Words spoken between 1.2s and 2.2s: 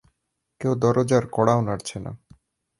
কড়াও নাড়ছে না।